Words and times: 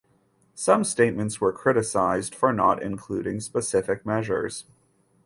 Some 0.55 0.83
statements 0.83 1.39
were 1.39 1.53
criticized 1.53 2.33
for 2.33 2.51
not 2.51 2.81
including 2.81 3.39
specific 3.39 4.03
measures. 4.03 4.65